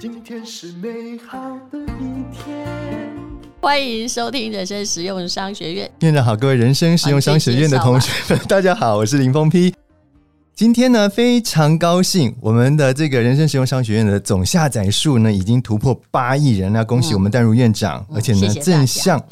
[0.00, 1.38] 今天是美好
[1.70, 2.66] 的一天。
[3.60, 5.88] 欢迎收听人生实用商学院。
[6.00, 9.72] 院长好，各位人生实用商学院的同学们， 大家好，我是林峰丕。
[10.56, 16.84] 今天呢，非常高兴，我们的这个人生实用商学院的总下载数呢，已经突破八亿人了。
[16.84, 19.24] 恭喜我们淡如院长，嗯、而且呢，谢谢正向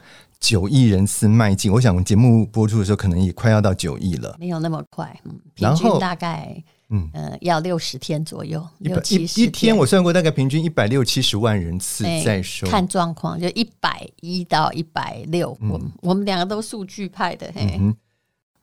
[0.47, 1.73] 九亿人次迈进。
[1.73, 4.37] 我想，节目播出的时候，可能也快要到九亿了。
[4.39, 6.62] 没有那么快，嗯，平均大概。
[6.89, 15.51] 嗯呃，要六十天左右，六七十一天，我算过，大概平均一百六七十万人次在收，看状况就一百一到一百六。
[15.62, 17.77] 我们我们两个都数据派的，嘿。
[17.81, 17.92] 嗯、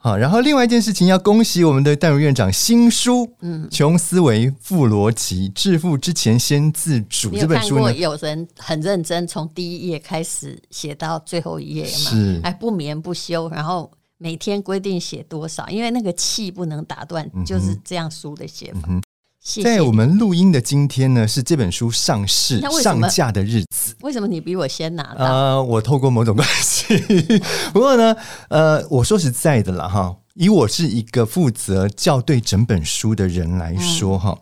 [0.04, 13.90] 好，然后另外一件事情要恭喜我们的淡如院长新书，嗯，穷思维富逻辑，致富之前先自主这本书呢，有人很认真，从第一页开始写到最后一页嘛，是，哎，不眠不休，然后。
[14.20, 15.68] 每天规定写多少？
[15.68, 18.88] 因为那个气不能打断，嗯、就是这样书的写法。
[18.88, 19.02] 嗯、
[19.44, 19.64] 谢谢。
[19.64, 23.94] 在我们录音的今天呢，是这本书上市上架的日子。
[24.02, 25.26] 为什么你比我先拿到？
[25.26, 26.98] 呃，我透过某种关系。
[27.74, 28.16] 不过呢，
[28.48, 34.40] 呃，我说实在的啦，哈，以我是一个负责校对整本书的人来说，哈、嗯，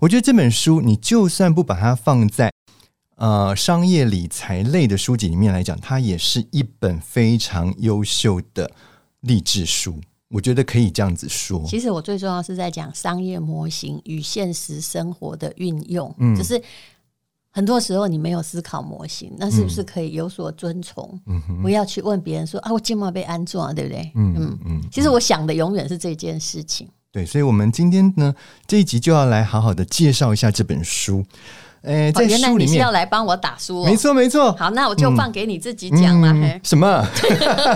[0.00, 2.50] 我觉得这本书你就算不把它放在
[3.16, 8.70] 呃商业理财类的书籍里面来讲，它也是一本非常优秀的。
[9.22, 11.64] 励志书，我觉得可以这样子说。
[11.66, 16.14] 其实我最重要是在讲商业模型与现实生活的运用。
[16.18, 16.60] 嗯，就是
[17.50, 21.20] 很多时候你没有思考模型，那是不是可以有所遵从？
[21.26, 24.12] 嗯哼，不要去问别人说啊，我今晚被安装，对不对？
[24.14, 24.80] 嗯嗯嗯。
[24.92, 26.88] 其实我想的永远是这件事情。
[27.10, 28.34] 对，所以，我们今天呢，
[28.66, 31.24] 这一集就要来好好的介绍一下这本书。
[31.82, 34.52] 哎，在书里面，你是要来帮我打书，没错没错。
[34.52, 36.34] 好，那我就放给你自己讲了。
[36.62, 37.06] 什么？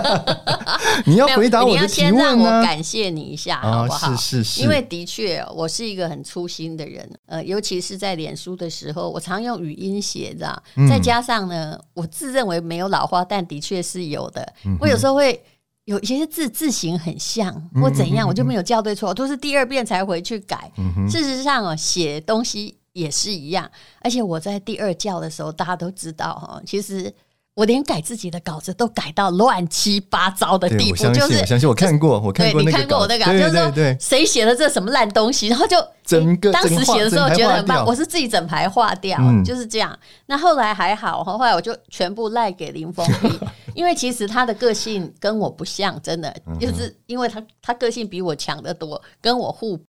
[1.05, 2.19] 你要回答我的提问吗？
[2.19, 4.15] 你要先让我感谢你一下，好不好？
[4.15, 4.61] 是是是。
[4.61, 10.63] 因为的确，我是一个很粗心的人，呃，尤其是在脸书的时候，我常用语音写，知道？
[10.89, 14.53] 再加上呢，我自认为没有老花，但的确是有的。
[14.79, 15.41] 我有时候会
[15.85, 20.71] 有一些字字形很像，或怎样，我就没有校对错，我都是第二遍才回去改。
[21.09, 22.77] 事实上啊，写东西。
[22.93, 23.69] 也是一样，
[24.01, 27.11] 而且我在第二教的时候，大家都知道哈，其实
[27.55, 39.97] 我连改自己的稿子都改到乱七八糟的地步，就是我相信我看过，我看过那个稿，你看过我的稿，就是说谁写的这什么烂东西，然后就整个当时写的时候觉得很棒，我是自己整排划掉，就是这样。
[40.27, 43.39] 那后来还好，后来我就全部赖给林峰丕，
[43.75, 49.83] 因为其实他的个性跟我不像，真的就是因为他他个性比我强得多，跟我互补。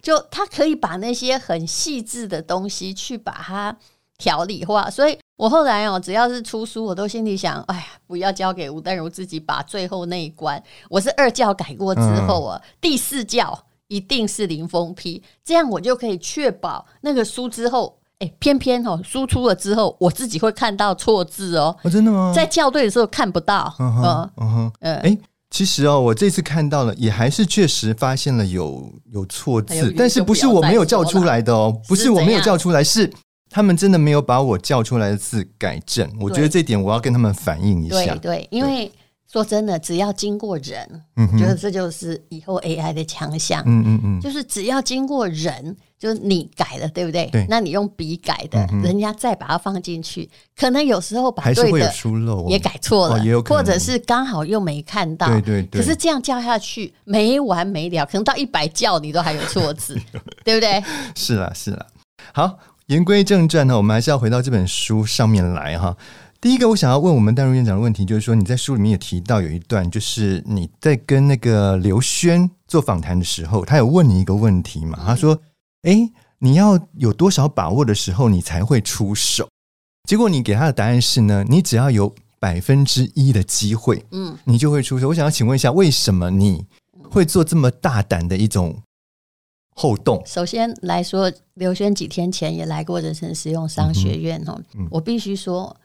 [0.00, 3.76] 就他可以把那些很细致的东西去把它
[4.16, 10.62] 条理化，所以我后来哦，只要是出书，我都心里想，哎呀，不要交给吴淡如自己把最后那一关。
[10.88, 21.76] 我是二教改过之后啊，嗯、第四教一定是林峰批，这样我就可以确保那个书之后，哎，偏偏哦，输出了之后，我自己会看到错字哦。
[21.82, 22.32] 哦，真的吗？
[22.34, 23.72] 在校对的时候看不到。
[23.78, 25.18] 嗯哼，嗯哼，呃，哎。
[25.50, 33.10] 其实哦，我这次看到了，也还是确实发现了有有错字，但是不是我没有叫出来的哦，不是我没有叫出来，是
[33.48, 36.08] 他们真的没有把我叫出来的字改正。
[36.20, 38.14] 我觉得这点我要跟他们反映一下。
[38.16, 38.92] 对对，因为
[39.32, 43.62] 说真的，只要经过人，嗯，觉得这就是以后 AI 的强项。
[43.66, 45.76] 嗯嗯嗯，就是只要经过人。
[45.98, 47.26] 就是你改了，对不对？
[47.32, 51.92] 对，那你用笔改的，嗯、人家再把它放进去，可能有时候把对的
[52.48, 55.26] 也改错了，哦、也有可能或者是刚好又没看到。
[55.26, 55.80] 对对对。
[55.80, 60.00] 可是这样叫下去没完没了，可能到一百叫你都还有错字，
[60.44, 60.80] 对不对？
[61.16, 61.84] 是啦是啦。
[62.32, 65.96] 好，言归正传呢，我们还是要回到这本书上面来哈。
[66.40, 74.96] 第一个，我想要问我们戴如院长的问题，就是说你在书里面也提到有一段，就是你在跟那个刘轩做访谈的时候，他有问你一个问题嘛？
[75.04, 75.36] 他说。
[75.82, 79.48] 哎，你要有多少把握的时候，你才会出手？
[80.08, 85.08] 结果你给他的答案是呢，你只要有百分之一的机会，嗯，你就会出手。
[85.08, 86.66] 我想要请问一下，为什么你
[87.10, 88.82] 会做这么大胆的一种
[89.76, 90.22] 后动？
[90.26, 95.76] 首先来说，刘轩几天前也来过人生实用商学院哦，嗯嗯、我必须说，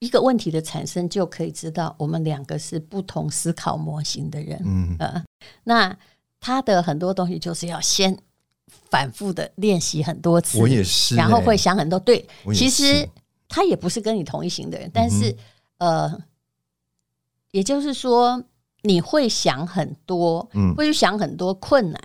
[0.00, 4.60] 一个问题的产生就可以知道，我们两个是不同思考模型的人。
[4.64, 5.24] 嗯呃，
[5.64, 5.96] 那
[6.40, 8.18] 他的很多东西就是要先。
[8.88, 11.98] 反复的练习很多次，我也是、欸，然后会想很多。
[11.98, 13.08] 对，其实
[13.48, 15.30] 他也不是跟你同一型的人，但是、
[15.78, 16.22] 嗯、呃，
[17.50, 18.42] 也就是说
[18.82, 22.00] 你会想很多，嗯，会去想很多困难。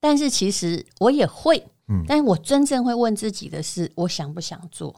[0.00, 4.94] 但是其实我也会，嗯，但是我真正会问自己的是，我想不想做？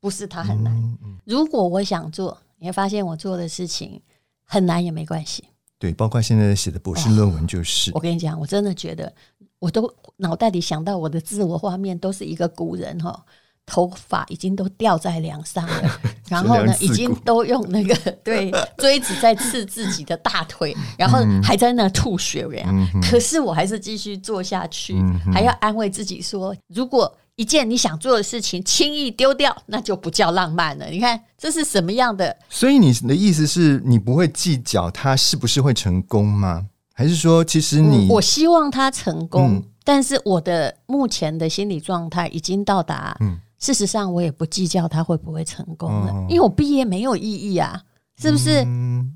[0.00, 0.74] 不是他很难。
[0.74, 4.00] 嗯嗯、如果我想做，你会发现我做的事情
[4.44, 5.44] 很难也没关系。
[5.82, 7.90] 对，包括现在写的博士论文就是。
[7.90, 9.12] 哦、我跟你讲，我真的觉得，
[9.58, 13.18] 我都脑袋里想到我的自我画面都是一个古人哈、哦。
[13.64, 17.94] 头发已经都掉在梁上了， 然后呢，已经都用那个
[18.24, 22.68] 对锥子在刺自己的大腿，然后还在那吐血呀。
[23.00, 25.00] 可是我还是继续做下去，
[25.32, 27.12] 还要安慰自己说，如果
[27.42, 30.86] 一件你想做的事情轻易丢掉，那就不叫浪漫了。
[30.86, 32.36] 你看这是什么样的？
[32.48, 36.66] 所以你的意思是你不会计较他是不是会成功吗？
[36.94, 43.40] 还是说，其实你我希望他成功，但是我的目前的心理状态已经到达嗯。
[43.58, 47.80] 事实上，我也不计较他会不会成功了，因为我毕业没有意义啊，
[48.20, 48.66] 是不是？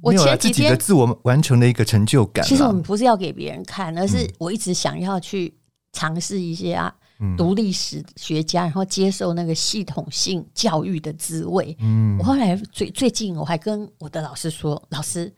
[0.01, 2.45] 我前几天自我完成的一个成就感。
[2.45, 5.53] 其实我们不是要给别人看，而是我一直想要去
[5.93, 6.95] 尝试一些啊，
[7.37, 11.77] 读历史学家，然后接受那个系统性教育的滋味。
[12.19, 15.33] 我后来最最近我还跟我的老师说，老师，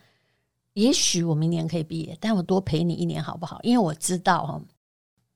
[0.75, 3.59] 也许我明年可以毕业，但我多陪你一年好不好？
[3.63, 4.61] 因为我知道哈。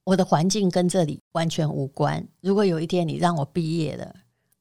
[0.04, 2.26] 我的环境跟这里完全无关。
[2.40, 4.12] 如果有一天你让我毕业了，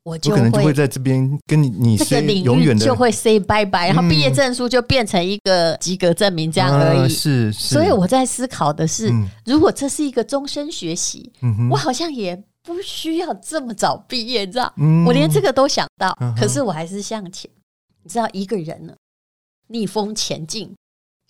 [0.03, 7.09] 我就可能就会在这边跟你你这个领域就会 say bye bye，然后毕业证书就变成一个及格证明这样而已。
[7.09, 7.75] 是是。
[7.75, 9.11] 所以我在思考的是，
[9.45, 11.31] 如果这是一个终身学习，
[11.69, 14.73] 我好像也不需要这么早毕业，你知道？
[15.05, 17.49] 我连这个都想到，可是我还是向前。
[18.03, 18.93] 你知道，一个人呢，
[19.67, 20.73] 逆风前进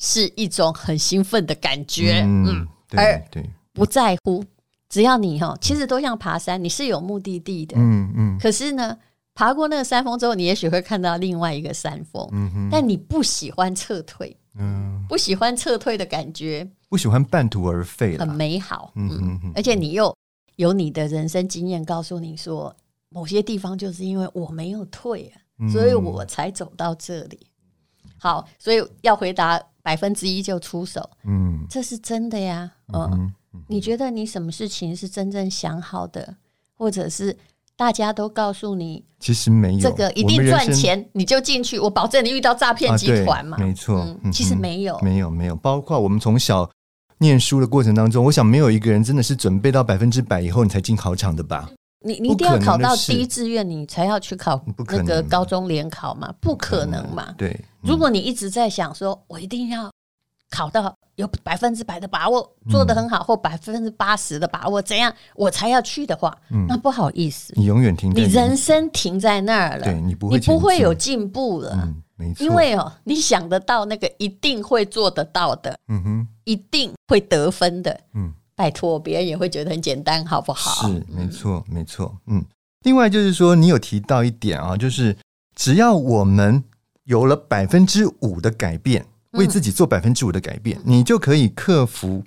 [0.01, 2.21] 是一种很兴奋的感觉。
[2.25, 3.49] 嗯，对对。
[3.73, 4.43] 不在乎，
[4.91, 8.37] 只要你哈，其实都像爬山，你是有目的地的，嗯嗯。
[8.37, 8.97] 可是呢，
[9.33, 12.69] 爬过那个山峰之后，你也许会看到另外一个山峰，嗯哼。
[12.69, 19.39] 但你不喜欢撤退，嗯，不喜欢撤退的感觉，不喜欢半途而废，很美好，嗯嗯。
[19.45, 19.51] 嗯。
[19.55, 20.13] 而且你又
[20.57, 22.75] 有你的人生经验告诉你说，
[23.07, 27.47] 某些地方就是因为我没有退啊，所以我才走到这里。
[28.17, 33.33] 好，所以要回答百分之一就出手，嗯，这是真的呀，嗯。
[33.67, 36.35] 你觉得你什么事情是真正想好的，
[36.77, 37.37] 或者是
[37.75, 43.57] 大家都告诉你，其实没有这个一定赚钱，你就进去，我保证你遇到诈骗集团嘛？
[43.57, 45.55] 没错，其实没有，没有，没有。
[45.55, 46.69] 包括我们从小
[47.17, 51.69] 念书的过程当中，我想没有一个人真的是准备到百分之百以后你才进考场的吧？
[52.03, 56.33] 你你一定要考到第一志愿，你才要去考那个高中联考嘛？
[56.39, 57.33] 不可能嘛？
[57.37, 59.91] 对，如果你一直在想说，我一定要。
[60.51, 66.37] 考到有百分之百的把握，做得很好，或百分之八十的把握，怎样我才要去的话，
[66.67, 71.87] 那不好意思，你永远停，你人生停在那儿了，对你不会，你不会有进步了，
[72.17, 80.87] 没错，因为哦，你想得到那个一定会做得到的，嗯哼，一定会得分的，嗯，拜托，别人也会觉得很简单，好不好？
[80.87, 82.43] 是，没错，没错，嗯。
[82.83, 85.15] 另外就是说，你有提到一点啊，就是
[85.55, 86.63] 只要我们
[87.03, 89.05] 有了百分之五的改变。
[89.31, 92.23] 为自己做百分之五的改变，嗯、你就可以克服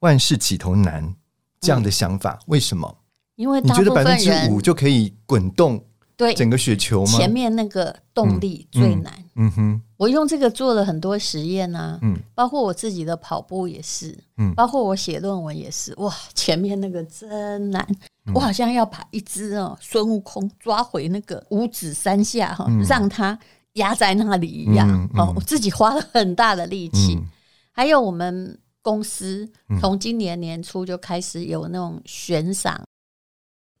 [0.00, 1.14] 万事起头难
[1.60, 2.38] 这样的想法。
[2.40, 2.96] 嗯、为什么？
[3.36, 5.82] 因为你觉得百分之五就可以滚动
[6.16, 7.18] 对整个雪球吗？
[7.18, 9.12] 前面那个动力最难。
[9.36, 11.98] 嗯，嗯哼，我用这个做了很多实验呢、啊。
[12.02, 14.18] 嗯，包括我自己的跑步也是。
[14.36, 15.94] 嗯，包括我写论文也是。
[15.98, 17.86] 哇，前面那个真难。
[18.26, 23.38] 嗯、我好像要把一只哦孙悟空抓回那个五指山下哈，嗯、让他。
[23.74, 27.14] 压在那里一样、嗯嗯、哦，我自己花了很大的力气。
[27.14, 27.24] 嗯、
[27.72, 29.48] 还有我们公司
[29.80, 32.82] 从今年年初就开始有那种悬赏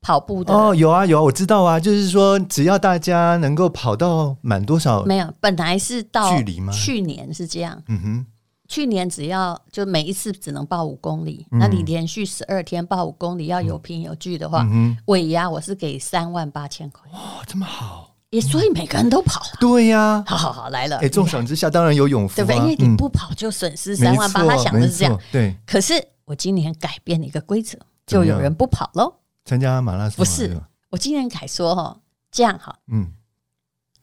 [0.00, 6.72] 跑步的哦，有啊有啊，我知道啊，就是说只要大家能够跑到满多少，没有，本来是到距离吗？
[6.72, 8.26] 去年是这样，嗯哼，
[8.68, 18.09] 去年只要就每一次只能报五公里，嗯、那你连续十二天报五公里要有凭有据的话，嗯、尾牙我是给三万八千块，哇，这么好。
[18.30, 20.98] 也所以每个人都跑了，对呀，好好好来了。
[20.98, 22.56] 哎，重赏之下当然有勇夫，对不对？
[22.58, 25.20] 因为你不跑就损失三万八，他想的是这样。
[25.32, 25.94] 对，可是
[26.24, 29.12] 我今年改变了一个规则，就有人不跑喽。
[29.44, 30.18] 参加马拉松？
[30.18, 30.56] 不是，
[30.90, 31.98] 我今年改说哈，
[32.30, 33.12] 这样哈，嗯，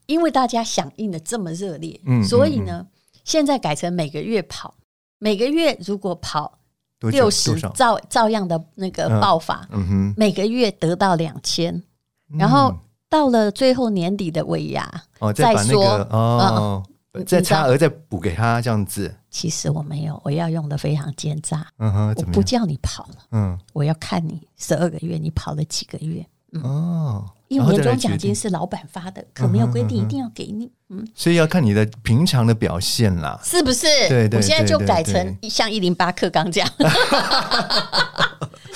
[0.07, 2.85] 因为大家响应的这么热烈，嗯，所以呢，
[3.23, 4.75] 现在改成每个月跑，
[5.19, 6.59] 每个月如果跑
[6.99, 11.81] 六十，照照样的那个报法，嗯哼，每个月得到两千，
[12.37, 12.75] 然后。
[13.09, 16.83] 到了最后年底的尾牙，哦，再把那个哦，
[17.25, 19.13] 再差额再补给他这样子。
[19.29, 21.65] 其实我没有，我要用的非常奸诈。
[21.79, 26.25] 嗯哼，我不叫你跑了，嗯，我要看你十二个月你跑了几个月。
[26.63, 30.69] 哦，因为年终奖金是老板发的，可没有规定一定要给你。
[30.89, 33.85] 嗯，所以要看你的平常的表现啦，是不是？
[34.07, 36.69] 对对，我现在就改成像一零八课纲这样。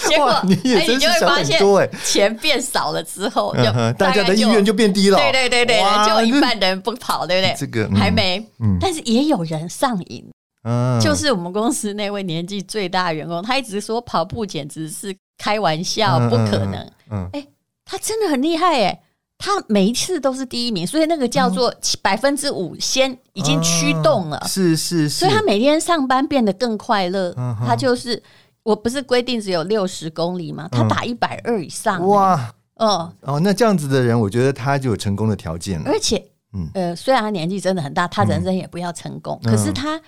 [0.10, 3.64] 结果你也真是想很多哎，钱变少了之后，就
[3.94, 5.18] 大家的意愿就变低了。
[5.18, 7.56] 对对对对，就一半的人不跑，对不对？
[7.58, 8.44] 这个还没，
[8.80, 10.26] 但是也有人上瘾。
[10.64, 16.92] 嗯，就是我们公司那位年纪最大的员工，他一直说跑步简直是开玩笑，嗯、不可能。
[17.10, 17.44] 嗯，哎、
[17.92, 19.02] 他真的很厉害哎、欸，
[19.38, 27.34] 他每一次都是第一名，所以那个叫做百分之五先已经驱动了，是是是，所以他每天上班变得更快乐。
[27.36, 28.24] 嗯、他就是，
[28.64, 30.70] 我不是规定只有六十公里吗？
[30.72, 36.26] 他打一百二以上、欸，哇，哦哦，那这样子的人，我觉得他就有成功的条件了，而且。
[36.54, 39.98] 嗯，呃，虽然他年纪真的很大，他人生也不要成功，嗯、可是他。
[39.98, 40.02] 嗯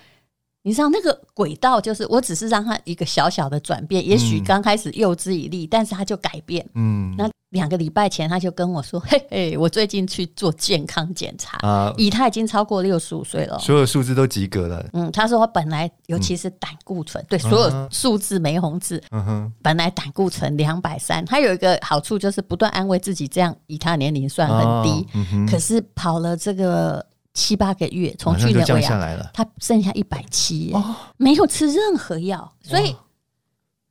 [0.66, 6.66] 你知道那个轨道就是，我只是让他一个小小的转变，也许刚开始诱之以利，但是他就改变。
[6.72, 25.06] 嗯，那两个礼拜前他就跟我说：“嘿嘿，我最近去做健康检查啊，以他已经超过六十五岁了，所有数字都及格了。”嗯，他说我本来尤其是胆固醇，对所有数字没红字，嗯哼，本来胆固醇两百三，他有一个好处就是不断安慰自己，这样以他年龄算很低，
[25.48, 27.06] 可是跑了这个。
[27.36, 30.72] 七八个月，从去年降下来了，他剩下一百七，
[31.16, 32.94] 没有吃任何药，所以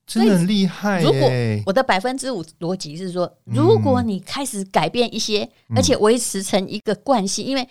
[0.05, 1.01] 真的很厉害。
[1.01, 1.29] 如果
[1.65, 7.67] 我的百分之五逻辑是说，如果你开始改变一些，而且维持成一个惯性，因为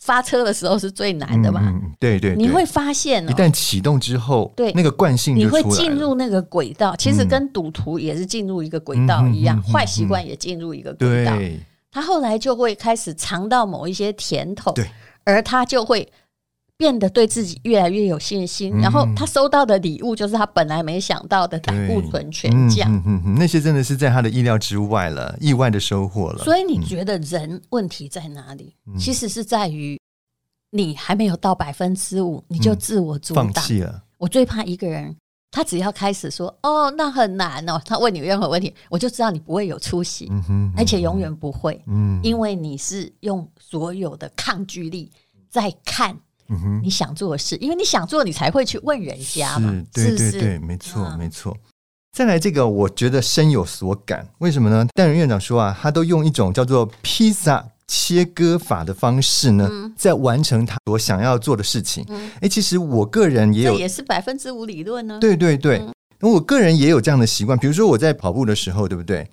[0.00, 1.72] 发车的时候是最难的嘛。
[1.98, 6.94] 对对，你会发现，一旦启动之后，对那个惯性，你会进入那个轨道。
[6.96, 11.36] 其实跟赌徒也是进入一个轨道一样，坏习惯也进入一个轨道。
[11.90, 14.72] 他后来就会开始尝到某一些甜头。
[14.72, 14.86] 对。
[15.24, 16.08] 而他就会
[16.78, 26.44] 变得对自己越来越有信心，嗯、然后他收到的礼物就是他本来没想到的胆固醇全降，嗯嗯嗯，那些真的是在他的意料之外了，意外的收获了。
[26.44, 28.74] 所以你觉得人问题在哪里？
[28.86, 30.00] 嗯、其实是在于
[30.70, 34.02] 你还没有到百分之五，你就自我阻挡、了。
[34.16, 35.14] 我最怕一个人。
[35.50, 37.80] 他只要开始说哦，那很难哦。
[37.82, 45.10] 他问你任何问题，我就知道你不会有出息，嗯哼，而且永远不会，嗯，因为你是用所有的抗拒力
[45.48, 46.14] 在看，
[46.82, 51.56] 你想做的事，因为你想做，你才会去问人家嘛，是，对对对，没错没错。
[52.16, 54.86] 再来这个，我觉得深有所感，为什么呢？
[54.94, 57.64] 戴仁院长说啊，他都用一种叫做披萨。
[57.90, 62.04] 切割法的方式呢，嗯、在完成他所想要做的事情。
[62.10, 65.18] 哎、嗯欸，其实我个人也有，这也是百分之五理论呢。
[65.18, 65.78] 对对对，
[66.20, 67.58] 那、嗯、我个人也有这样的习惯。
[67.58, 69.26] 比如说我在跑步的时候，对不对？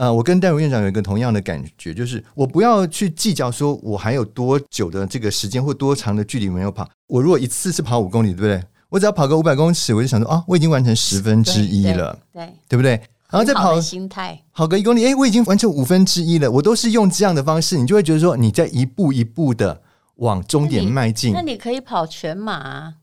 [0.00, 6.88] 呃，我跟戴维院长有一个同样的感觉，就是我不要去计较说我还有多久的这个时间或多长的距离没有跑。
[7.06, 8.64] 我如果一次是跑五公里，对不对？
[8.88, 12.92] 我只要跑个五百公尺，我就想说啊，我已经完成十分之一了，对，对，不对？
[13.28, 16.50] 然后再跑心态，跑个一公里，哎，我已经完成五分之一了。
[16.50, 19.82] 我都是用这样的方式，你就会觉得说你在一步一步的
[20.14, 21.34] 往终点迈进。
[21.34, 22.94] 那你可以跑全马啊。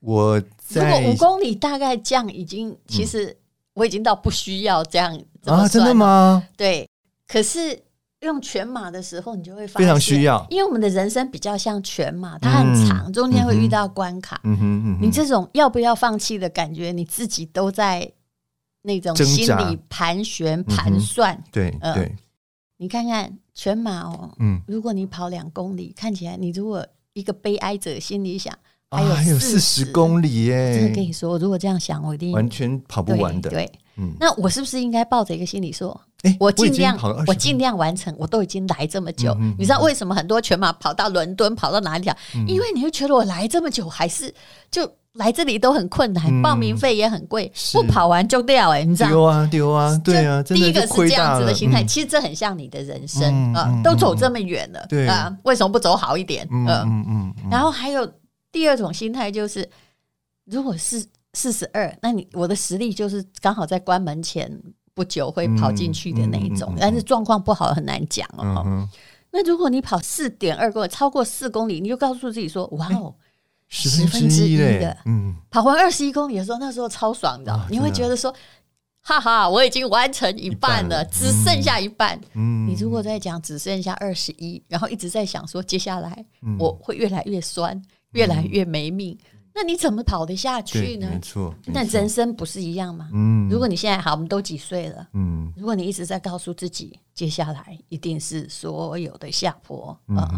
[0.00, 3.34] 我在如果五公里大概这样，已经其实
[3.74, 6.46] 我已经到不需要这样啊，真的吗？
[6.56, 6.88] 对。
[7.26, 7.82] 可是
[8.20, 14.40] 用全马的时候，你就会发现非常需要，因为我们的人生比较像全马，它很长，中间会遇到关卡。
[14.44, 18.12] 嗯哼嗯，你这种要不要放弃的感觉，你自己都在。
[18.84, 22.12] 那种心里盘旋盘算，嗯、对对、呃，
[22.78, 28.52] 你看看全马哦，嗯，如果你跑两公里，看起来你如果一个悲哀者心里想，
[28.96, 33.50] 还有还有四十公里耶，真的跟你说，如果这样想，我一定完全跑不完的。
[33.50, 33.70] 对，
[34.18, 42.16] 那我是不是应该抱着一个心理说，欸、我尽量我尽量完成，我都已经来这么久，嗯、你知道为什么很多全马跑到伦敦跑到哪里啊？
[42.34, 44.32] 嗯、因为你会觉得我来这么久还是
[44.70, 44.90] 就。
[45.16, 49.10] 来这里都很困难，报名费也很贵，不跑完就掉哎，你知道？
[49.10, 55.06] 丢啊丢啊，对啊，第一个是这样子的心态，其实这很像你的人生啊，都走这么远了，对。
[55.06, 56.48] 啊，为什么不走好一点？
[56.50, 57.34] 嗯嗯嗯。
[57.50, 58.10] 然后还有
[58.52, 59.68] 第二种心态就是，
[60.44, 64.48] 如果是四十二，那你我的实力就是刚好在关门前
[64.94, 68.86] 不久会跑进去的那一种，但是状况不好很难讲哦。
[69.30, 73.14] 那如果你跑四点二公里，超过四公里，你就告诉自己说：哇哦。
[73.74, 78.30] 十分之一的，嗯，跑完二十一公里的时候，那时候超爽的，哦、你会觉得说，
[79.00, 82.20] 哈哈，我已经完成一半了，只剩下一半。
[82.34, 86.22] 嗯，你如果在讲只剩下二十一，然后一直在想说接下来
[86.58, 91.08] 我会越来越酸，嗯、越来越没命，嗯、那你怎么跑得下去呢？
[91.12, 93.08] 没错，那人生不是一样吗？
[93.12, 95.06] 嗯，如果你现在好，我们都几岁了？
[95.14, 100.30] 嗯，如果你一直在告诉自己，接下来一定是所有的下坡啊，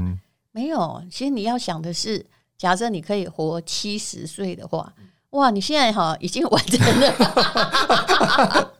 [0.52, 2.24] 没有，其实你要想的是。
[2.56, 4.90] 假设你可以活七十岁的话，
[5.30, 5.50] 哇！
[5.50, 7.12] 你现在哈已经完成了，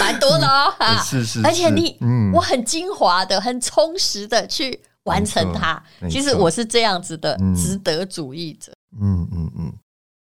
[0.00, 1.00] 蛮多的哦，哈！
[1.00, 5.82] 是是，而且你，嗯，我很精华的、很充实的去完成它。
[6.08, 8.72] 其实我是这样子的值得主义者。
[9.00, 9.72] 嗯嗯嗯。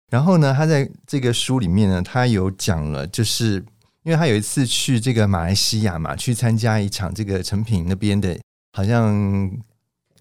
[0.09, 3.63] 然后呢，他在这个书里面呢，他有讲了，就是
[4.03, 8.39] 因为他有一次去这个马来西亚嘛，去参加一场这个成品那边的，
[8.74, 9.51] 好像。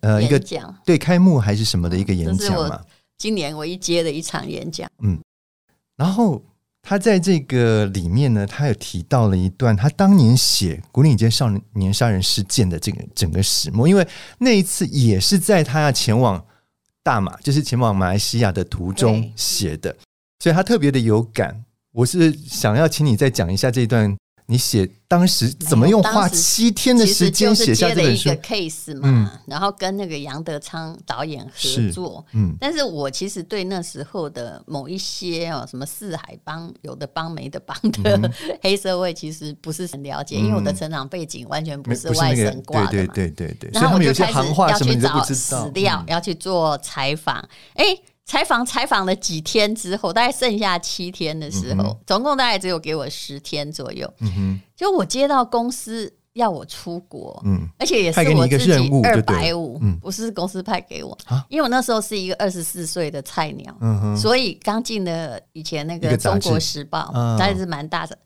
[0.01, 2.81] 呃，一个讲对开幕还是什么的一个演讲嘛，
[3.17, 4.89] 今年唯一接的一场演讲。
[5.03, 5.21] 嗯，
[5.97, 6.41] 然后
[6.89, 16.43] 他在这个里面呢，他有提到了一段他当年写古岭街少年杀人事件的这个整个始末，因为那一次也是在他要前往
[17.03, 19.95] 大马，就是前往马来西亚的途中写的，
[20.39, 21.63] 所以他特别的有感。
[21.93, 24.17] 我是想要请你再讲一下这一段。
[24.51, 28.31] 你写当时怎么用花七天的时间写下这本书？
[28.31, 32.25] 一个 case 嘛，嗯、然后跟那个杨德昌导演合作。
[32.33, 42.91] 嗯，但是我其实对那时候的某一些哦，什么四海帮有的帮没的帮的 黑社会，其实不是很了解，嗯、因为我的成长背景完全不是外省挂的嘛。
[42.91, 43.71] 对对对对对。
[43.75, 47.47] 然后我就开始要去找史料，要去做采访。
[47.75, 47.85] 哎。
[48.29, 54.07] 采访采访了几天之后，大概剩下七天的时候，嗯、总共大概只有给我十天左右。
[54.21, 68.19] 嗯哼，就我接到公司要我出国，嗯，而且也是我自己二百五，不是公司派给我，啊、因为我那时候是一个二十四岁的菜鸟，嗯哼，所以刚进的以前那个《中国时报》还是蛮大的，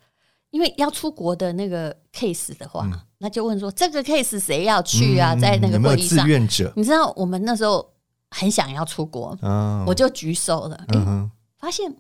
[0.51, 5.33] 因为要出国的那个 case 的话，嗯、那就问说这个 case 谁要去啊？
[5.33, 6.73] 嗯、在那个会议上，志愿者？
[6.75, 7.92] 你知道我们那时候。
[8.33, 10.77] 很想要出国，哦、我就举手了。
[10.89, 11.95] 哎、嗯哼，发现，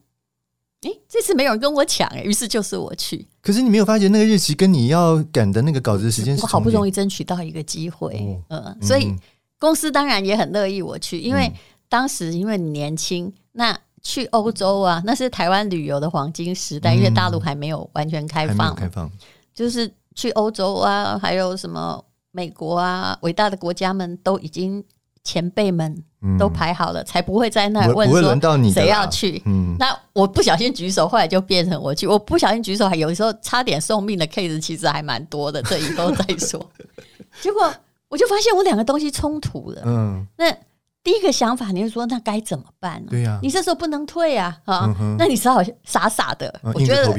[0.81, 3.29] 哎，这次没有人跟我抢，哎，于是就是我去。
[3.43, 9.15] 可是你没有发觉那个日期跟你要赶的那个稿子的时间，我好不容易争取到一个机会，哦、嗯，所以
[9.59, 11.53] 公司当然也很乐意我去，因为
[11.89, 19.11] 当时因为你年轻，那去欧洲啊，那是台湾旅游的黄金时代，嗯、因为大陆还没有完全开放，开放，
[19.55, 24.83] 就是去欧洲啊，还有什么美国啊，伟大的国家们都已经。
[25.25, 25.97] 前辈们
[26.39, 29.43] 都排好了，嗯、才不会在那问说谁要去。
[29.47, 32.07] 嗯、那我不小心举手，后来就变成我去。
[32.07, 35.63] 我不小心举手，还有时候差点送命的 case，其实还蛮多的。
[35.63, 36.65] 这以后再说。
[37.41, 37.73] 结果
[38.09, 39.83] 我就发现我两个东西冲突了。
[39.85, 40.55] 嗯，那。
[41.05, 43.09] 第一个想法，你就说那该怎么办呢？
[43.11, 44.57] 对呀，你这时候不能退啊！
[44.67, 46.61] 啊，那你只好傻傻的。
[46.63, 47.11] 我觉得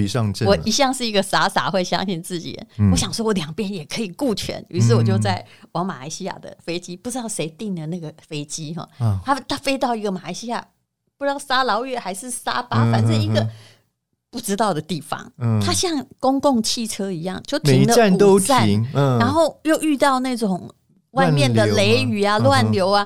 [0.46, 2.58] 我一向是一个傻傻会相信自己。
[2.92, 8.88] 我想说，我两边也可以顾全，于是我就在往马来西亚的飞机，不知道谁订的那个飞机哈，
[9.26, 10.66] 他他飞到一个马来西亚，
[11.18, 13.46] 不知道沙劳越还是沙巴，反正一个
[14.32, 15.30] 不知道的地方。
[15.62, 17.94] 它像公共汽车一样，就停了
[18.34, 20.74] 五站，然后又遇到那种
[21.12, 23.06] 外面的雷雨啊、乱流啊。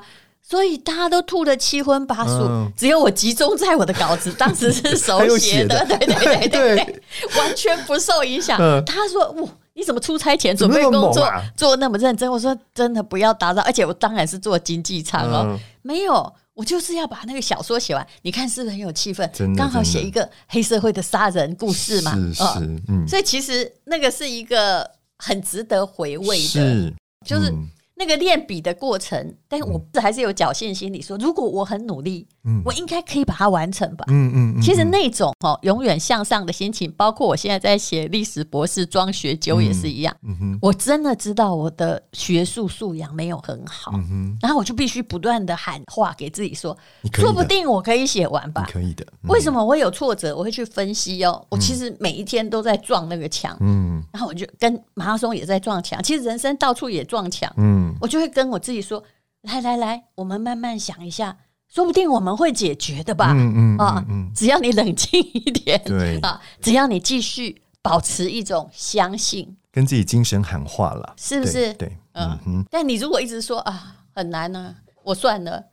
[0.50, 7.02] 所以大家都吐得七荤八素，嗯、只有我集中在我的稿子， 当时是手写的， 对对对 对对，
[7.38, 8.58] 完全不受影响。
[8.58, 18.08] 嗯、他说：“哇，你怎么出差前准备工作做那么认真？”我说：“真的不要打扰。”而且我当然是做经济舱哦，嗯、没有，我就是要把那个小说写完。
[18.22, 19.30] 你看是不是很有气氛？
[19.54, 22.16] 刚好写一个黑社会的杀人故事嘛。
[22.16, 22.44] 是是，
[22.88, 26.94] 嗯，所以其实那个是一个很值得回味的，是
[27.26, 27.54] 就是。
[28.00, 34.06] 那个练笔的过程，但是我还是有侥幸心理，说如果我很努力，嗯，我应该可以把它完成吧。
[34.08, 40.16] 嗯嗯，嗯，其实那种哦，永远向上的心情，包括我现在在写历史博士装学究也是一样。
[40.24, 46.76] 嗯哼，我真的知道我的学术素养没有很好，嗯哼，然后我就必须不断的喊话给自己说，
[47.14, 48.68] 说不定我可以写完吧。
[48.72, 49.06] 可以的。
[49.24, 50.36] 为什么我有挫折？
[50.36, 51.46] 我会去分析哦。
[51.50, 57.94] 我其实每一天都在撞那个墙，嗯，然后我就跟马拉松也在撞墙，其实人生到处也撞墙，嗯。
[58.00, 59.04] 我就会跟我自己说
[59.42, 61.36] ：“来来来，我们慢慢想一下，
[61.74, 63.32] 说不定我们会解决的吧。
[63.34, 71.74] 嗯”嗯啊，只要你冷静一点，对啊，只要你继续保持一种相信，跟自己精神喊话了，是不是？
[71.74, 72.66] 对，嗯哼。
[72.70, 75.64] 但你如果一直说啊很难呢，我算了，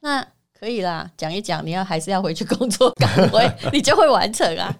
[0.00, 0.26] 那
[0.58, 4.74] 可以啦，讲一讲，你要还是要回去工作岗位， 你就会完成啊。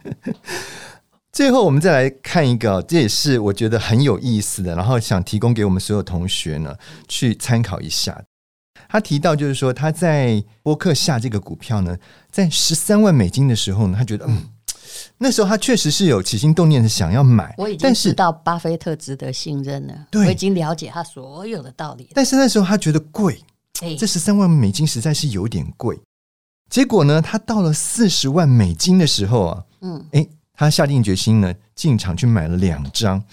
[1.33, 6.75] 最后，我们再来看一个，这也是我觉得很有意思的，然后想提供给我们所有同学呢
[7.09, 8.21] 去参考一下。
[8.90, 11.96] 他提到，就是说他在波克下这个股票呢，
[12.31, 14.48] 在十三万美金的时候呢，他觉得嗯，
[15.18, 22.09] 那时候他确实是有起心动念的想要买，我已经知道巴菲特值得信任了，对，我已经了解他所有的道理。
[22.14, 23.40] 但是那时候他觉得贵，
[23.83, 25.96] 欸、这十三万美金实在是有点贵。
[26.68, 30.26] 结果呢，他到了四十万美金的时候啊，嗯，哎。
[30.53, 33.24] 他下定决心呢，进场去买了两张。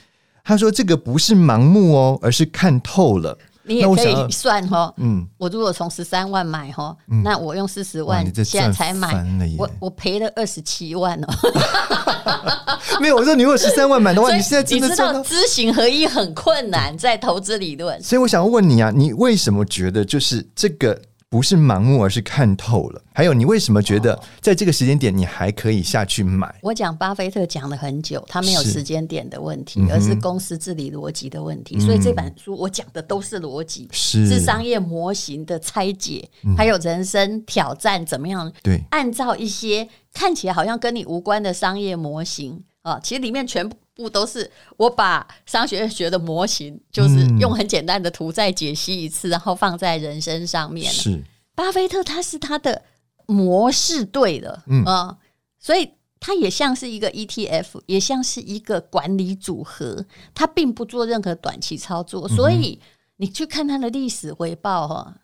[0.46, 3.38] 他说：“这个不是盲目哦，而是看透了。”
[3.68, 9.26] 你也可以算哈，嗯，我如果从十三万买哈，那我用四十万现在才买，
[9.58, 11.28] 我我赔了二十七万哦。
[13.00, 18.02] 没有，我说你如果十三万买的话，你现在真的知道知行合一很困难，在投资理论。
[18.02, 23.02] 所以我想问你啊，你为什么觉得就是这个不是盲目，而是看透了。
[23.14, 26.54] 还有，你为什么觉得在这个时间点你还可以下去买？
[26.62, 31.76] 我讲巴菲特讲了很久，他没有时间点的问题，是而是公司治理逻辑的问题。
[31.78, 38.50] 嗯、所以这本书我讲的都是逻辑，是，是商业模型的拆解，嗯、还有人生挑战怎么样？
[38.64, 43.76] 对，按照一些看起来好像跟你无关的商业模型啊，其实里面全部
[44.10, 50.92] 都是我把商学院学的模型，就是用很简单的图再解析一次，然后放在人生上面。
[50.92, 51.24] 是。
[51.56, 52.84] 巴菲特他是他的
[53.26, 55.18] 模式对了，嗯
[55.58, 60.06] 所以他也像是一个 ETF，也像是一个管理组合，
[60.36, 62.80] 他并不做任何短期操作，所以
[63.18, 65.16] 你去看他的历史回报哈，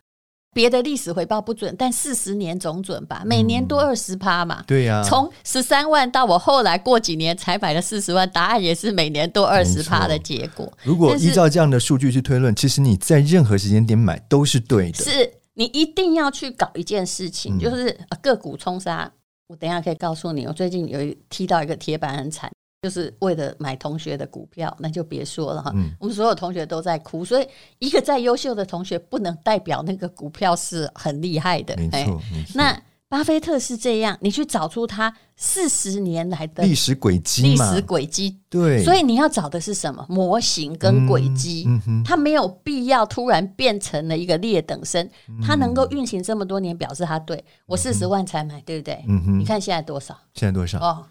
[0.54, 10.72] 别的历史回报不准，但四十年总准吧，每年多二十趴嘛，对呀，从十三万到我后来过几年才买了四十万，答案也是每年多二十趴的结果。
[10.84, 15.32] 如果依照这样的数据去推论，其实你在任何时间点买都是对的，是。
[15.56, 19.08] 你一定要去搞一件事情，嗯、就是个股冲杀。
[19.46, 22.50] 我等一下可以告诉你，我最近有踢到一个铁板很惨，
[22.84, 25.72] 就是为了买同学的股票，那就别说了哈。
[25.74, 31.74] 嗯、我们所有同学都在哭，所以一个再优秀的同学，不能代表那个股票是很厉害的。
[31.78, 32.20] 没错。
[32.54, 41.64] 那巴菲特是这样，你去找出他四十年来的历史轨迹，历史轨迹对，所以你要找的是什么模型跟轨迹？
[41.66, 45.08] 嗯嗯、它没有必要突然变成了一个劣等生，
[45.42, 47.42] 他、能够运行这么多年，表示他对。
[47.64, 49.02] 我四十万才买，对不对？
[49.08, 50.14] 嗯哼，你看现在多少？
[50.34, 50.78] 现在多少？
[50.80, 51.06] 哦，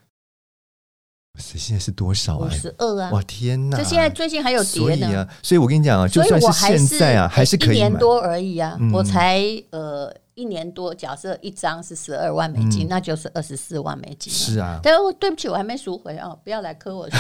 [1.40, 2.48] 现在是多少啊？
[2.48, 3.10] 五十二啊！
[3.12, 3.78] 哇天哪！
[3.78, 5.08] 这现在最近还有跌呢。
[5.08, 7.74] 所以啊，所以我跟你讲啊，就算是现在啊，还是可以买。
[7.74, 9.42] 一年多而已啊，嗯、我才
[9.72, 10.14] 呃。
[10.36, 14.34] 一年多，假设一张是十二万美金，嗯、那就是二十四万美金。
[14.34, 17.20] 是啊，但是对不起，我还没赎回啊、哦，不要来磕我税。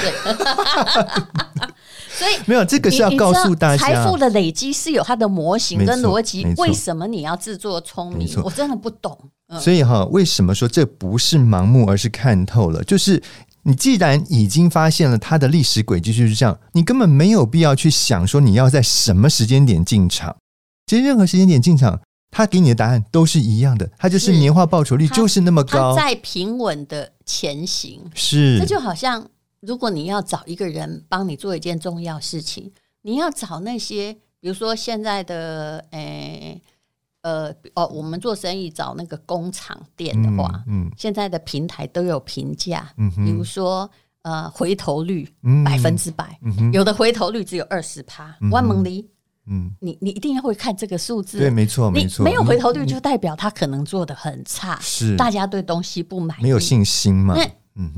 [2.09, 6.43] 所以没有这个是要告诉大家，财富的累积是有它的模型跟逻辑。
[6.57, 8.27] 为什么你要自作聪明？
[8.43, 9.15] 我真的不懂。
[9.49, 12.83] 嗯、所以哈，为什么说这不是盲目，而是看透了？
[12.83, 13.21] 就是
[13.63, 20.35] 你既然已经发现了它的历史轨迹就是这样，你根本没有必要去想说你要在什么时间点进场。
[20.87, 22.01] 其实任何时间点进场。
[22.35, 28.01] 它给你的答案都是一样的，它就是年化报酬率就是那么高，在平稳的前行。
[28.15, 32.71] 是，这就好像如果你要找一个人帮你做一件重要事情，
[33.03, 36.61] 你要找那些，比如说现在的，诶、欸，
[37.23, 40.91] 呃，哦，我们做生意找那个工厂店的话，嗯，嗯。
[40.97, 43.89] 现在的平台都有评价，嗯哼，比如说
[44.21, 45.27] 呃，回头率
[45.65, 49.09] 百分之百，嗯哼，有的回头率只有二十趴，万蒙里。
[49.45, 55.17] 嗯，你你一定要会看这个数字，对，没错，没错，没有回头率就代表他可能做得很差，是。
[55.17, 57.35] 大家对东西不满意，没有信心嘛？
[57.35, 57.45] 那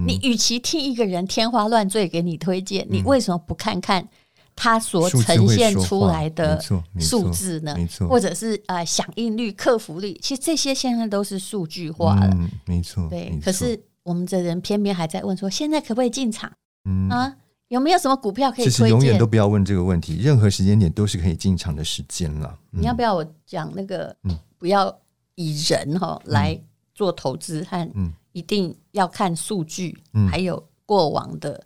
[0.07, 4.07] 你与其听一个人天花乱坠给你推荐，你为什么不看看
[4.55, 6.59] 他所呈现出来的
[6.99, 7.75] 数字呢？
[7.75, 13.37] 没错，或者是呃响应率、客服率，其实这些现在都是数据化了，没错，对。
[13.43, 16.51] 可是我们这人偏偏还在问说，现在可不可以进场？
[16.85, 17.35] 嗯啊。
[17.69, 18.71] 有没有什么股票可以推荐？
[18.71, 22.55] 其实永远都不要问这个问题，任何时间点都是可以进场的时间了。
[22.71, 24.15] 嗯、你要不要我讲那个？
[24.23, 24.95] 嗯、不要
[25.33, 26.57] 以人哈来
[26.93, 27.91] 做投资，和
[28.33, 31.59] 一定要看数据，嗯、还有过往的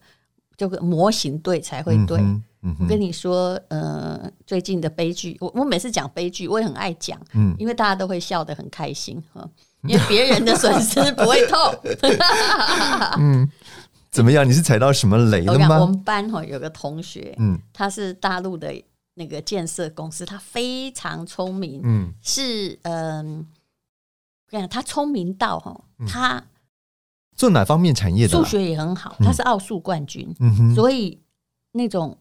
[0.56, 2.17] 这个模型对才会对。
[2.21, 9.48] 嗯嗯、我跟你说，呃，最近的悲剧，我我每次讲悲剧，我也很爱讲，嗯、因为大家都会笑得很开心哈，
[9.88, 11.58] 因为别人的损失不会痛。
[13.19, 13.50] 嗯。
[14.12, 14.43] 怎么样？
[14.43, 15.80] 你是踩到什么雷了吗？
[15.80, 18.74] 我们班哈有个同学，嗯，他是大陆的
[19.13, 23.45] 那个建设公司，他非常聪明，嗯，是嗯，
[24.48, 26.43] 我跟你讲，他聪明到哈，他
[27.36, 28.32] 做哪方面产业的？
[28.36, 31.22] 数学也很好，他是奥数冠军，嗯哼，所以
[31.74, 32.17] 那种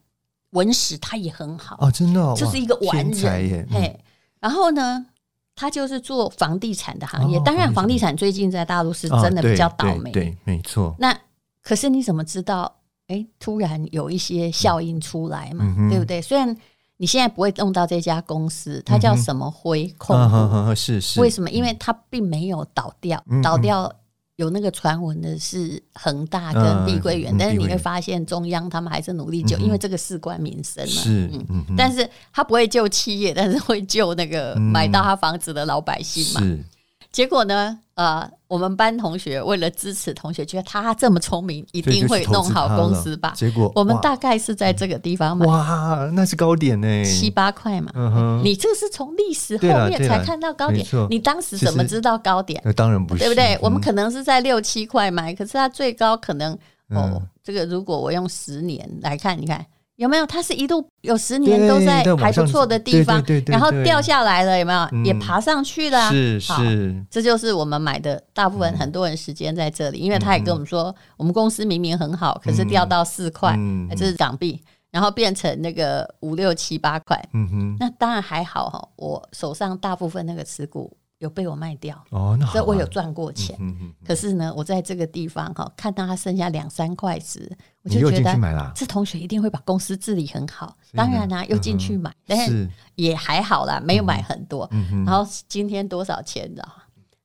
[0.50, 3.98] 文史他也很好哦，真的，哦就是一个完人，嘿。
[4.40, 5.06] 然后呢，
[5.54, 10.94] 他就是做房地产的行业，当然房地产最近在大陆是真的比较倒霉，对，没错。
[10.98, 11.18] 那
[11.62, 12.76] 可是你怎么知道？
[13.08, 16.20] 哎，突然有一些效应出来嘛，嗯、对不对？
[16.20, 16.54] 虽然
[16.98, 20.22] 你现在不会用到这家公司，它叫什么辉控股？
[20.36, 21.18] 嗯啊、是是。
[21.18, 21.48] 为什么？
[21.50, 23.90] 因为它并没有倒掉，嗯、倒掉
[24.38, 31.02] 有那个传闻的是恒大跟碧桂园，嗯、但是你会发现中央他们还是努力救，嗯、因为这个事关民生嘛。
[31.02, 36.40] 是，嗯哼，但是他不会救企业，但是会救那个买到他房子的老百姓嘛。
[36.40, 36.64] 是。
[37.10, 37.78] 结果呢？
[37.94, 43.32] 呃，我们班同学为了支持同学，觉得他这么聪明，一定会弄好公司吧？
[43.34, 47.90] 结果我们大概是在这个地方买，哇，那是高点呢，七八块嘛。
[47.96, 52.62] 嗯哼，你这是从历史后面才看到高点，你当时怎么知道高点？
[52.64, 53.58] 那当然不是，对不对？
[53.60, 56.56] 我们可能是在六七块买，可是它最高可能
[56.90, 59.66] 哦，这个如果我用十年来看，你看
[59.98, 60.24] 有没有？
[60.24, 64.78] 它是一度有十年都在还不错的地方，然后掉下来了，有没有？
[64.92, 66.08] 嗯、也爬上去了。
[66.08, 77.20] 是是，这就是我们买的大部分很多人时间在这里，嗯、因为他也跟我们说，我们公司明明很好，可是掉到四块，嗯、这是港币，然后变成那个五六七八块。
[77.34, 80.96] 嗯哼，那当然还好哈，我手上大部分那个持股。
[81.18, 83.56] 有被我卖掉哦，那好，所以我有赚过钱。
[83.58, 87.50] 嗯嗯嗯、可是呢，我在这个地方哈，看到它剩下两三块时，
[87.82, 90.76] 我就觉得这同学一定会把公司治理很好。
[90.94, 94.68] 当然啦、啊，又进去买，嗯、但是也还好啦，没有买很多。
[94.70, 96.66] 嗯嗯、然后今天多少钱的？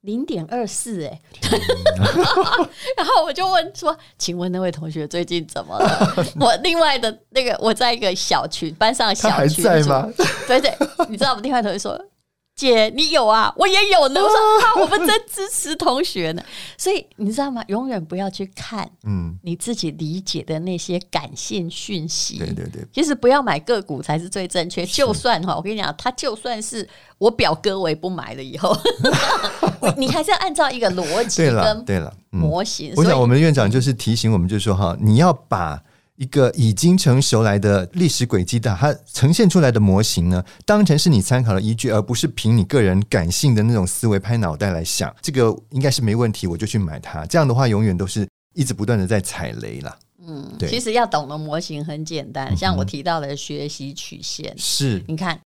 [0.01, 1.21] 零点二四哎。
[2.97, 9.63] 然后我就问说：“请问那位同学最近怎么了？”我另外的那个我在一个小群班上小群
[10.47, 10.75] 对对，
[11.07, 12.03] 你知道我们另外同学说。
[12.55, 14.21] 姐，你有啊，我也有呢。
[14.21, 16.43] 我说啊，我们真支持同学呢。
[16.77, 17.63] 所以你知道吗？
[17.67, 22.37] 永远不要去看，嗯，你自己理解的那些感性讯息。
[22.37, 24.85] 对对对，其实不要买个股才是最正确。
[24.85, 26.87] 就算哈，我跟你讲，他就算是
[27.17, 28.43] 我表哥，我也不买了。
[28.43, 28.75] 以后
[29.97, 32.93] 你还是要按照一个逻辑跟对了模型。
[32.95, 35.81] 我想我们的院长就是提醒我们，就是说哈，你要把。
[36.15, 47.25] 一个已经成熟来的历史轨迹的，它呈现出来的模型呢，当成是你参考的依据，而不是凭你个人感性的那种思维拍脑袋来想，这个应该是没问题，我就去买它。
[47.25, 49.97] 这样的话，永远都是一直不断的在踩雷了。
[50.25, 50.69] 嗯，对。
[50.69, 55.39] 其实要懂的模型很简单，像我提到的学习曲线，嗯、是，你看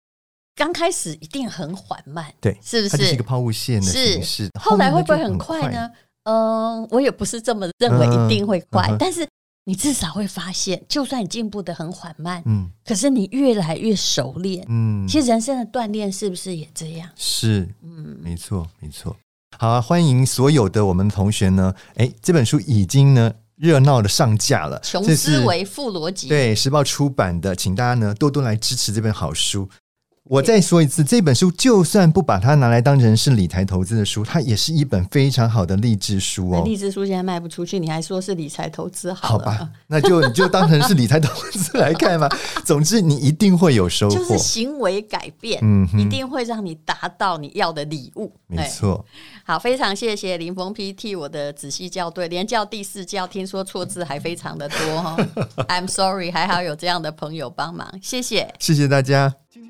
[0.53, 2.89] 刚开始一定很缓慢，对，是不是？
[2.89, 4.49] 它就是一个抛物线的形式，是。
[4.59, 5.89] 后来会不会很快呢？
[6.23, 9.25] 嗯、呃，我也不是这么认为，一定会快，嗯、但是。
[9.67, 17.09] 你至少会发现，就算你进步的很缓慢，嗯，可是你越来越熟练，嗯，其实人生的锻炼是不是也这样？
[17.17, 19.13] 是，嗯，没错，没错。
[19.59, 29.67] 好啊，欢迎所有的我们同学呢，哎，这本书已经呢热闹的上架了，穷思维富逻辑，对，时报出版的，请大家呢多多来支持这本好书。
[30.29, 36.63] 我再说一次，这本书就算不把它拿来当成是理财投资的书，它也是一本非常好的励志书哦。
[36.65, 39.29] 励志书现在卖不出去，你还说是理财投资好？
[39.29, 42.29] 好吧， 那就你就当成是理财投资来看吧。
[42.65, 48.31] 总之，你一定会有收获，就是行为改变，嗯，一定会让你达到你要的礼物。
[48.47, 49.05] 没错。
[49.45, 55.17] 好，非常谢谢林峰 P 替我的仔细校对，连校第四校，听说错字还非常的多哈。
[55.69, 59.33] I'm sorry，还好有这样的朋友帮忙，谢谢，谢谢大家。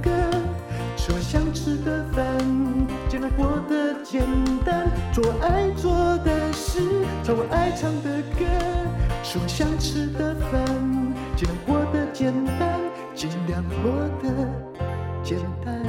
[4.11, 4.21] 简
[4.65, 4.91] 单。
[5.13, 6.81] 做爱做的事，
[7.23, 8.43] 唱我爱唱的歌，
[9.23, 10.65] 吃我想吃的饭，
[11.37, 12.77] 尽量过得简单，
[13.15, 13.89] 尽量过
[14.21, 14.45] 得
[15.23, 15.81] 简单。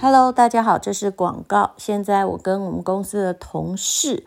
[0.00, 1.70] Hello，大家好，这是广告。
[1.76, 4.26] 现在我跟我们公司的同事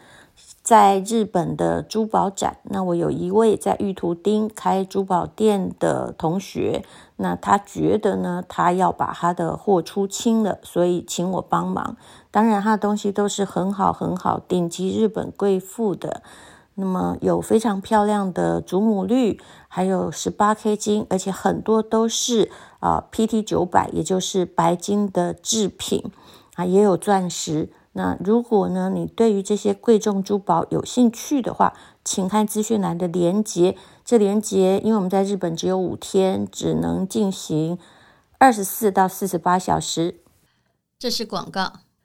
[0.63, 6.85] 在日本的珠宝展，那我有一位在玉图町开珠宝店的同学，
[7.17, 11.97] 那他觉得呢，他要把他的货出清了，所以请我帮忙。
[12.35, 16.21] 当然，它的东西都是很好很好，顶级日本贵妇的。
[16.73, 26.11] 那么有非常漂亮的祖母绿，还有十八 K 金，而且很多都是啊、PT 九百，也就是白金的制品
[26.55, 27.69] 啊，也有钻石。
[27.93, 33.77] 那如果呢，你对于这些贵重珠宝有兴趣的话，请看资讯栏的连接。
[34.03, 37.79] 这连接，因为我们在日本只有五天，只能进行
[38.37, 40.19] 二十四到四十八小时。
[40.99, 41.84] 这是广告。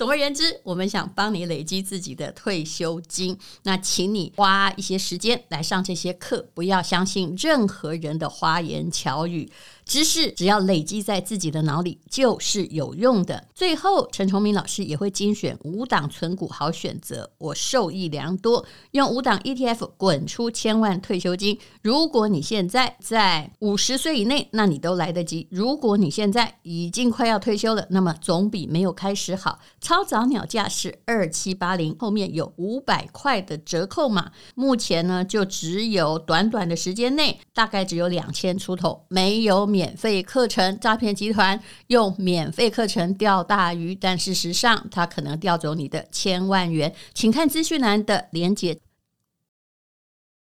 [0.00, 9.52] 总而言之，我们想帮你累积自己的退休金，那请你花一些时间来上这些课，不要相信任何人的花言巧语。
[9.90, 13.48] 知识只要累积在自己的脑里就是有用的。
[13.52, 18.64] 最后，陈崇明老师也会精选五档存股好选择，我受益良多。
[18.92, 21.58] 用五档 ETF 滚出千万退休金。
[21.82, 29.58] 如果你现在在五十岁以内，那你都来得及；如果你现在已经快要退休了，那么总比没有开始好。
[29.80, 34.30] 超早鸟价是二七八零，后面有五百块的折扣码。
[34.54, 39.79] 目前呢，就只有短短的时间内，大概只有两千出头，没有免。
[39.80, 46.92] 免费课程，诈骗集团用免费课程钓大鱼，但事实上他可能钓走你的千万元。
[47.14, 48.76] 请看资讯栏的连接。